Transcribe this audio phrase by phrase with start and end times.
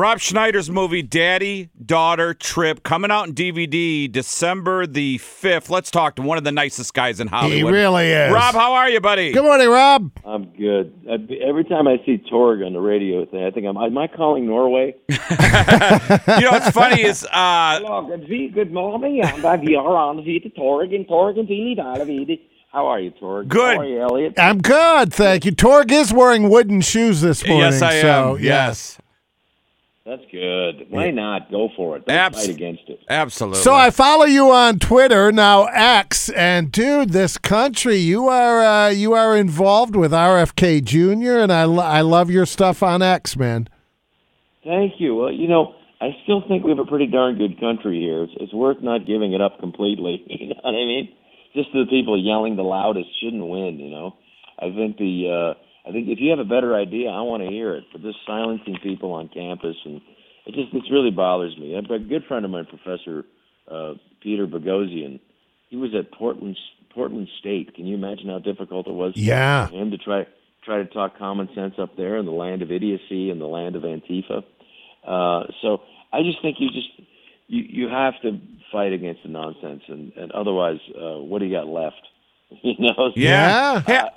[0.00, 5.68] Rob Schneider's movie Daddy Daughter Trip coming out in DVD December the 5th.
[5.68, 7.74] Let's talk to one of the nicest guys in Hollywood.
[7.74, 8.32] He really is.
[8.32, 9.30] Rob, how are you, buddy?
[9.30, 10.10] Good morning, Rob.
[10.24, 10.94] I'm good.
[11.06, 14.46] Every time I see Torg on the radio thing, I think, I'm am I calling
[14.46, 14.96] Norway?
[15.10, 19.22] you know what's funny is uh, Hello, good, good morning.
[19.22, 22.40] I'm here on the Torg and Torg and Tilly
[22.72, 23.50] How are you, Torg?
[23.50, 23.76] Good.
[23.76, 24.38] How are you, Elliott?
[24.38, 25.50] I'm good, thank you.
[25.50, 27.72] Torg is wearing wooden shoes this morning.
[27.72, 28.42] yes, I so, am.
[28.42, 28.96] Yes,
[30.06, 30.86] That's good.
[30.88, 31.50] Why not?
[31.50, 32.06] Go for it.
[32.06, 33.00] Don't Abs- fight against it.
[33.10, 33.60] absolutely.
[33.60, 38.88] So I follow you on Twitter now X, and dude, this country you are uh,
[38.88, 41.38] you are involved with RFK Jr.
[41.40, 43.68] and I lo- I love your stuff on X, man.
[44.64, 45.16] Thank you.
[45.16, 48.24] Well, you know, I still think we have a pretty darn good country here.
[48.24, 50.24] It's, it's worth not giving it up completely.
[50.28, 51.12] You know what I mean?
[51.54, 53.78] Just the people yelling the loudest shouldn't win.
[53.78, 54.16] You know,
[54.58, 57.48] I think the uh, I think if you have a better idea, I want to
[57.48, 57.84] hear it.
[57.92, 60.00] But just silencing people on campus and
[60.46, 61.74] it just it really bothers me.
[61.74, 63.24] A good friend of mine, Professor
[63.70, 65.20] uh, Peter Boghossian,
[65.68, 66.56] he was at Portland
[66.94, 67.74] Portland State.
[67.74, 69.12] Can you imagine how difficult it was?
[69.16, 69.68] Yeah.
[69.68, 70.26] for him to try
[70.64, 73.76] try to talk common sense up there in the land of idiocy and the land
[73.76, 74.44] of Antifa.
[75.06, 76.88] Uh, so I just think you just
[77.46, 78.38] you you have to
[78.72, 82.00] fight against the nonsense, and, and otherwise, uh, what do you got left?
[82.62, 82.94] you know.
[82.96, 83.82] So yeah.
[83.86, 84.08] Yeah.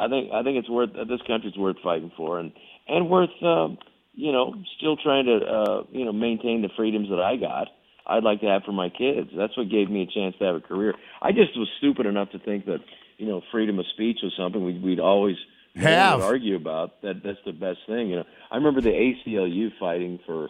[0.00, 2.52] I, think I think it's worth this country's worth fighting for, and
[2.88, 3.78] and worth um,
[4.14, 7.68] you know still trying to uh, you know maintain the freedoms that I got.
[8.06, 9.30] I'd like to have for my kids.
[9.36, 10.94] That's what gave me a chance to have a career.
[11.22, 12.80] I just was stupid enough to think that
[13.18, 15.36] you know freedom of speech was something we'd, we'd always
[15.76, 16.22] Have.
[16.22, 17.02] argue about.
[17.02, 18.08] That that's the best thing.
[18.08, 20.48] You know, I remember the ACLU fighting for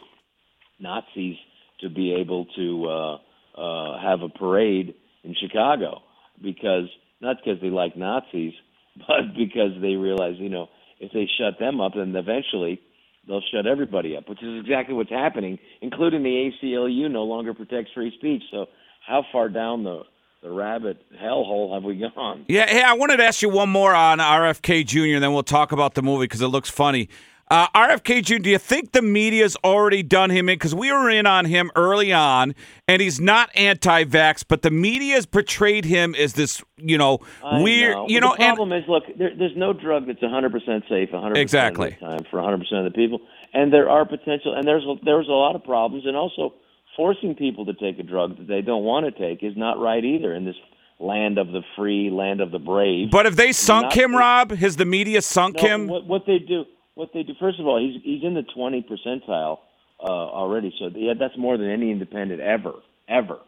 [0.78, 1.36] Nazis
[1.80, 3.18] to be able to uh,
[3.60, 6.02] uh, have a parade in Chicago
[6.42, 6.88] because
[7.20, 8.54] not because they like Nazis,
[9.08, 10.68] but because they realize you know
[11.00, 12.80] if they shut them up, then eventually
[13.26, 17.90] they'll shut everybody up, which is exactly what's happening, including the ACLU no longer protects
[17.94, 18.42] free speech.
[18.50, 18.66] So
[19.06, 20.02] how far down the
[20.42, 22.46] the rabbit hellhole have we gone?
[22.48, 25.14] Yeah, hey, I wanted to ask you one more on RFK Jr.
[25.14, 27.10] and then we'll talk about the movie because it looks funny.
[27.50, 30.54] Uh, RFK Jr., do you think the media's already done him in?
[30.54, 32.54] Because we were in on him early on,
[32.86, 37.94] and he's not anti-vax, but the media's portrayed him as this, you know, I weird,
[37.96, 38.08] know.
[38.08, 41.88] you know, the problem is, look, there, there's no drug that's 100% safe 100% Exactly.
[41.94, 43.20] of the time for 100% of the people,
[43.52, 46.54] and there are potential, and there's a, there's a lot of problems, and also
[46.96, 50.04] forcing people to take a drug that they don't want to take is not right
[50.04, 50.56] either in this
[51.00, 53.10] land of the free, land of the brave.
[53.10, 54.52] but have they sunk Not- him, Rob?
[54.52, 55.88] Has the media sunk No, him?
[55.88, 56.64] What, what they do,
[56.94, 57.32] what they do.
[57.40, 59.58] First of all, he's he's in the 20 percentile
[60.02, 62.74] uh, already, so yeah, that's more than any independent ever,
[63.08, 63.38] ever,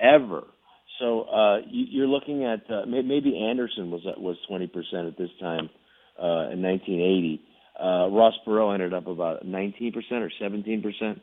[0.00, 0.44] ever.
[0.98, 5.18] So uh, you, you're looking at uh, may- maybe Anderson was was 20 percent at
[5.18, 5.68] this time
[6.20, 7.42] uh, in 1980.
[7.78, 11.20] Uh, Ross Perot ended up about 19 percent or 17 percent.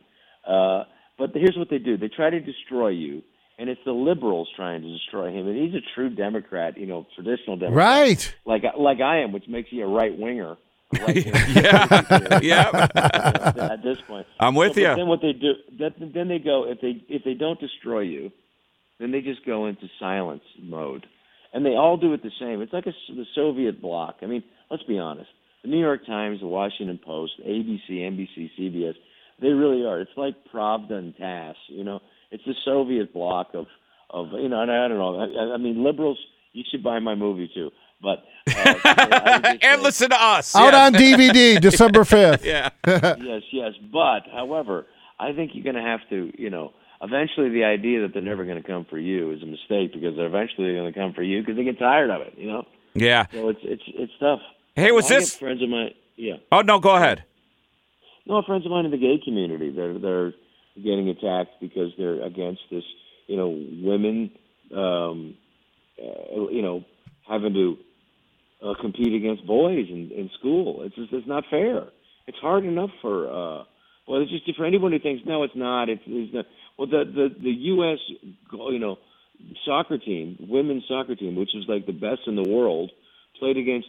[0.48, 0.84] Uh,
[1.18, 3.22] but here's what they do: they try to destroy you.
[3.60, 7.06] And it's the liberals trying to destroy him, and he's a true Democrat, you know,
[7.14, 8.36] traditional Democrat Right.
[8.48, 10.56] like like I am, which makes you a right winger.
[10.96, 11.48] A right-winger.
[11.48, 12.72] yeah, yeah.
[13.70, 14.88] At this point, I'm with So, you.
[14.90, 18.02] But then what they do, that, then they go if they if they don't destroy
[18.02, 18.32] you,
[19.00, 21.06] then they just go into silence mode,
[21.54, 22.62] and they all do it the same.
[22.62, 24.18] It's like a, the Soviet bloc.
[24.22, 25.30] I mean, let's be honest.
[25.64, 28.96] The New York Times, the Washington Post, ABC, NBC, CBS,
[29.42, 30.02] they really are.
[30.02, 31.56] It's like Pravda and TASS.
[31.70, 33.68] You know, it's the Soviet bloc of
[34.10, 34.62] of you know.
[34.62, 35.20] And I don't know.
[35.20, 36.20] I, I mean, liberals.
[36.54, 37.72] You should buy my movie too.
[38.04, 40.56] But uh, I would just and say- listen to us.
[40.56, 40.76] Out yes.
[40.76, 42.44] on DVD, December 5th.
[42.44, 42.70] Yeah.
[42.86, 43.72] yes, yes.
[43.92, 44.86] But, however,
[45.20, 48.44] I think you're going to have to, you know, eventually the idea that they're never
[48.46, 51.24] going to come for you is a mistake because they're eventually going to come for
[51.24, 52.66] you because they get tired of it, you know.
[52.94, 53.26] Yeah.
[53.32, 54.40] So it's it's it's tough.
[54.76, 55.36] Hey, was I get this?
[55.36, 55.92] friends of mine?
[56.16, 57.24] Yeah, Oh no, go ahead.
[58.28, 59.72] no, friends of mine in the gay community.
[59.72, 60.34] They're they're
[60.76, 62.84] getting attacked because they're against this,
[63.28, 63.50] you know,
[63.82, 64.30] women,
[64.76, 65.36] um,
[66.00, 66.84] uh, you know,
[67.28, 67.78] having to
[68.64, 70.84] uh, compete against boys in, in school.
[70.84, 71.84] It's just it's not fair.
[72.28, 73.64] It's hard enough for uh,
[74.08, 75.90] well, it's just for anyone who thinks no, it's not.
[75.90, 76.46] It's, it's not.
[76.78, 78.00] Well, the the the U.S.
[78.52, 78.98] you know
[79.66, 82.92] soccer team, women's soccer team, which is like the best in the world,
[83.40, 83.88] played against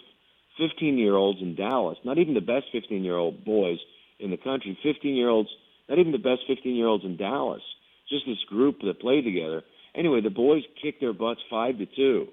[0.59, 1.99] 15 year olds in Dallas.
[2.05, 3.79] Not even the best 15 year old boys
[4.19, 4.79] in the country.
[4.83, 5.49] 15 year olds,
[5.89, 7.63] not even the best 15 year olds in Dallas.
[8.09, 9.63] Just this group that played together.
[9.95, 12.27] Anyway, the boys kicked their butts five to two.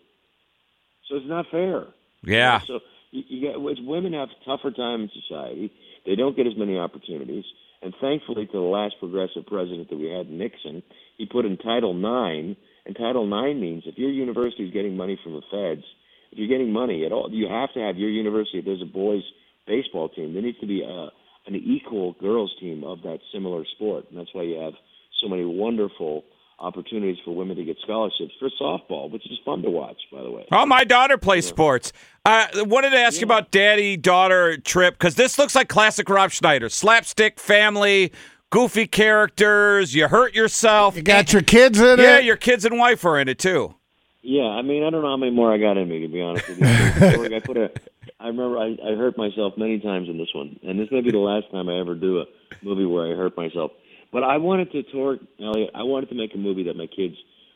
[1.08, 1.86] So it's not fair.
[2.24, 2.62] Yeah.
[2.68, 2.80] So
[3.12, 5.72] you, you women have a tougher time in society.
[6.06, 7.46] They don't get as many opportunities.
[7.82, 10.84] And thankfully, to the last progressive president that we had, Nixon,
[11.18, 12.58] he put in Title IX.
[12.86, 15.86] And Title IX means if your university is getting money from the feds,
[16.32, 18.60] if you're getting money at all, you have to have your university.
[18.60, 19.24] If there's a boys
[19.68, 21.10] baseball team, there needs to be a,
[21.48, 24.74] an equal girls team of that similar sport, and that's why you have
[25.22, 26.24] so many wonderful
[26.60, 30.30] opportunities for women to get scholarships for softball, which is fun to watch, by the
[30.30, 30.46] way.
[30.52, 31.92] Oh, my daughter plays sports.
[32.24, 36.32] Uh, wanted to ask you about daddy daughter trip because this looks like classic Rob
[36.32, 38.12] Schneider slapstick family.
[38.52, 40.98] Goofy characters, you hurt yourself.
[40.98, 42.00] You got your kids in yeah, it.
[42.00, 43.76] Yeah, your kids and wife are in it too.
[44.22, 46.22] Yeah, I mean, I don't know how many more I got in me to be
[46.22, 47.36] honest with you.
[47.36, 47.72] I put a,
[48.20, 51.12] I remember I, I hurt myself many times in this one, and this may be
[51.12, 52.26] the last time I ever do a
[52.62, 53.72] movie where I hurt myself.
[54.12, 55.72] But I wanted to tour, Elliott.
[55.76, 57.16] I wanted to make a movie that my kids,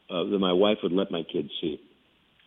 [0.09, 1.79] uh, that my wife would let my kids see,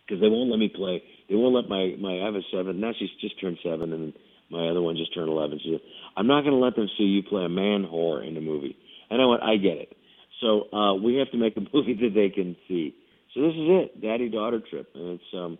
[0.05, 1.03] because they won't let me play.
[1.29, 2.21] They won't let my my.
[2.21, 2.91] I have a seven now.
[2.97, 4.13] She's just turned seven, and
[4.51, 5.59] my other one just turned eleven.
[5.63, 5.79] So
[6.17, 8.77] I'm not going to let them see you play a man whore in the movie.
[9.09, 9.97] And I went, I get it.
[10.41, 12.95] So uh, we have to make a movie that they can see.
[13.33, 15.57] So this is it, daddy daughter trip, and it's um,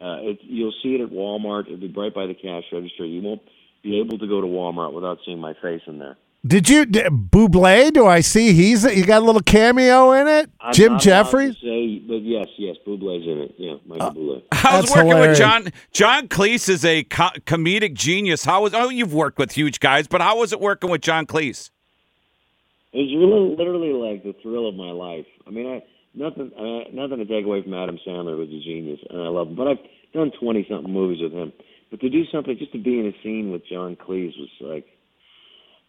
[0.00, 1.66] uh, it, you'll see it at Walmart.
[1.66, 3.06] It'll be right by the cash register.
[3.06, 3.42] You won't
[3.82, 6.16] be able to go to Walmart without seeing my face in there.
[6.46, 7.92] Did you d- Bublé?
[7.92, 10.50] Do I see he's you got a little cameo in it?
[10.58, 11.54] I'm Jim not allowed Jeffries.
[11.56, 13.54] to Say, but yes, yes, Bublé's in it.
[13.58, 14.42] Yeah, Michael Uh, Bublé.
[14.52, 15.28] I was That's working hilarious.
[15.28, 15.72] with John.
[15.92, 18.44] John Cleese is a co- comedic genius.
[18.46, 18.72] How was?
[18.72, 21.68] Oh, you've worked with huge guys, but how was it working with John Cleese?
[22.94, 25.26] It's really, literally like the thrill of my life.
[25.46, 25.82] I mean, I
[26.14, 29.48] nothing, uh, nothing to take away from Adam Sandler, who's a genius, and I love
[29.48, 29.56] him.
[29.56, 29.78] But I've
[30.14, 31.52] done twenty something movies with him.
[31.90, 34.86] But to do something, just to be in a scene with John Cleese was like,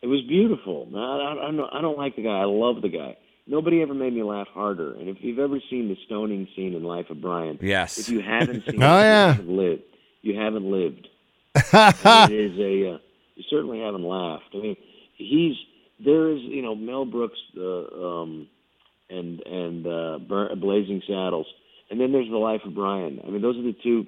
[0.02, 0.88] it was beautiful.
[0.96, 2.40] I, I, I, don't, I don't like the guy.
[2.40, 3.18] I love the guy.
[3.48, 4.94] Nobody ever made me laugh harder.
[4.96, 7.98] And if you've ever seen the stoning scene in Life of Brian, Yes.
[7.98, 9.28] if you haven't seen Oh, it, yeah.
[9.30, 9.82] you haven't lived.
[10.22, 11.08] You haven't lived.
[11.56, 12.94] it is a.
[12.94, 12.98] Uh,
[13.36, 14.46] you certainly haven't laughed.
[14.54, 14.78] I mean,
[15.18, 15.56] he's
[16.04, 18.48] there is you know Mel Brooks uh, um,
[19.10, 21.48] and and uh, Bur- Blazing Saddles,
[21.90, 23.20] and then there's The Life of Brian.
[23.26, 24.06] I mean, those are the two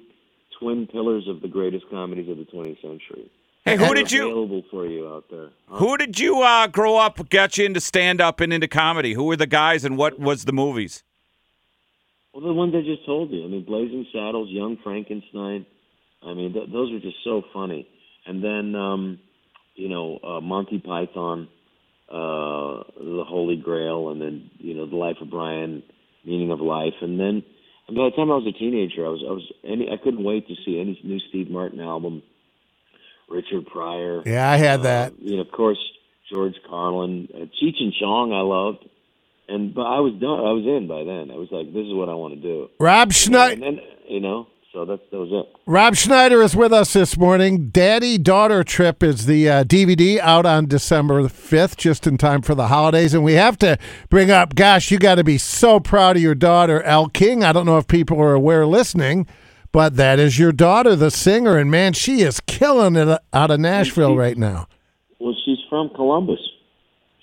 [0.58, 3.30] twin pillars of the greatest comedies of the 20th century.
[3.64, 4.26] Hey, who did you?
[4.26, 5.48] available for you out there?
[5.68, 5.76] Huh?
[5.78, 9.14] Who did you uh, grow up, get you into stand up and into comedy?
[9.14, 11.02] Who were the guys, and what was the movies?
[12.34, 13.42] Well, the ones I just told you.
[13.42, 15.64] I mean, Blazing Saddles, Young Frankenstein.
[16.22, 17.88] I mean, th- those are just so funny.
[18.26, 19.18] And then, um,
[19.76, 21.48] you know, uh, Monty Python,
[22.10, 25.82] uh, The Holy Grail, and then you know, The Life of Brian,
[26.24, 26.94] Meaning of Life.
[27.00, 27.42] And then,
[27.88, 30.24] and by the time I was a teenager, I was I was any I couldn't
[30.24, 32.22] wait to see any new Steve Martin album.
[33.28, 34.22] Richard Pryor.
[34.26, 35.12] Yeah, I had that.
[35.12, 35.78] Uh, you know, of course,
[36.32, 38.32] George Carlin, uh, Cheech and Chong.
[38.32, 38.88] I loved.
[39.48, 40.40] And but I was done.
[40.40, 41.30] I was in by then.
[41.30, 42.70] I was like, this is what I want to do.
[42.80, 43.60] Rob And Schneider.
[43.60, 43.78] then
[44.08, 45.60] you know, so that that was it.
[45.66, 47.68] Rob Schneider is with us this morning.
[47.68, 52.54] Daddy Daughter Trip is the uh, DVD out on December 5th, just in time for
[52.54, 53.12] the holidays.
[53.12, 53.78] And we have to
[54.08, 57.44] bring up, gosh, you got to be so proud of your daughter, Elle King.
[57.44, 59.26] I don't know if people are aware listening,
[59.72, 61.58] but that is your daughter, the singer.
[61.58, 64.66] And man, she is killing it out of Nashville right now.
[65.18, 66.40] Well, she's from Columbus.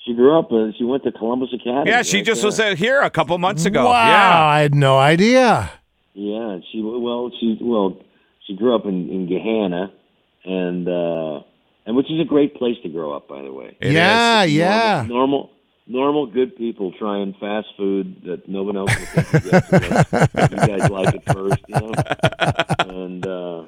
[0.05, 1.91] She grew up and she went to Columbus Academy.
[1.91, 2.47] Yeah, she right just there.
[2.47, 3.85] was uh, here a couple months ago.
[3.85, 4.45] Wow, Yeah.
[4.45, 5.69] I had no idea.
[6.13, 7.97] Yeah, she well, she well,
[8.47, 9.91] she grew up in in Gahanna,
[10.43, 11.43] and uh
[11.85, 13.77] and which is a great place to grow up, by the way.
[13.79, 14.53] It yeah, is.
[14.53, 15.05] yeah.
[15.07, 15.51] Normal,
[15.87, 20.51] normal, good people trying fast food that no one else will think you get.
[20.51, 21.93] you guys like it first, you know.
[22.89, 23.63] And uh,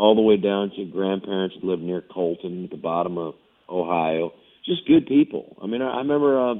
[0.00, 3.34] all the way down to grandparents that live near Colton, at the bottom of
[3.70, 4.32] Ohio.
[4.66, 5.58] Just good people.
[5.62, 6.56] I mean, I, I remember uh,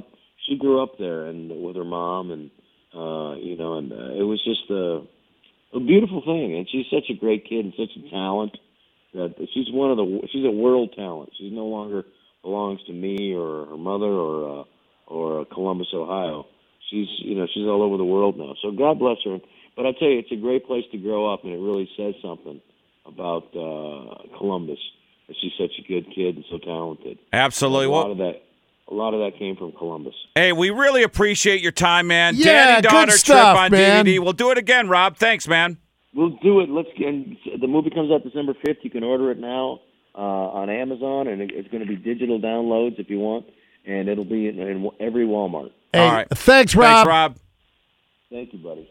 [0.47, 2.51] she grew up there and with her mom, and
[2.95, 5.03] uh, you know, and uh, it was just a,
[5.77, 6.55] a beautiful thing.
[6.57, 8.53] And she's such a great kid and such a talent
[9.15, 11.31] that she's one of the she's a world talent.
[11.39, 12.03] She no longer
[12.43, 14.65] belongs to me or her mother or uh,
[15.07, 16.45] or Columbus, Ohio.
[16.91, 18.55] She's you know she's all over the world now.
[18.63, 19.39] So God bless her.
[19.77, 22.15] But I tell you, it's a great place to grow up, and it really says
[22.21, 22.61] something
[23.05, 24.79] about uh, Columbus.
[25.41, 27.17] She's such a good kid and so talented.
[27.31, 27.85] Absolutely.
[27.85, 28.41] A lot Well, of that,
[28.89, 30.13] a lot of that came from Columbus.
[30.35, 32.35] hey, we really appreciate your time, man.
[32.35, 34.05] Yeah, Daddy good daughter stuff, trip on man.
[34.05, 34.19] DVD.
[34.19, 35.15] We'll do it again, Rob.
[35.17, 35.77] Thanks, man.
[36.13, 36.69] We'll do it.
[36.69, 37.07] Let's get.
[37.07, 38.79] And the movie comes out December fifth.
[38.83, 39.79] You can order it now
[40.13, 43.45] uh, on Amazon, and it's going to be digital downloads if you want,
[43.85, 45.71] and it'll be in, in every Walmart.
[45.93, 46.27] Hey, All right.
[46.29, 46.85] Thanks, Rob.
[46.95, 47.37] Thanks, Rob.
[48.29, 48.89] Thank you, buddy.